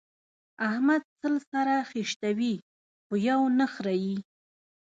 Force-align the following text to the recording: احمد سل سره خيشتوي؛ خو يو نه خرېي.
احمد 0.69 1.03
سل 1.19 1.35
سره 1.51 1.75
خيشتوي؛ 1.89 2.55
خو 3.05 3.13
يو 3.29 3.41
نه 3.59 3.65
خرېي. 3.73 4.17